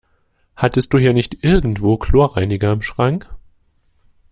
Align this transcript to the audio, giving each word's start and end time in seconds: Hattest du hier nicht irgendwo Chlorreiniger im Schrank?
Hattest 0.55 0.91
du 0.91 0.97
hier 0.97 1.13
nicht 1.13 1.43
irgendwo 1.43 1.95
Chlorreiniger 1.95 2.71
im 2.71 2.81
Schrank? 2.81 3.29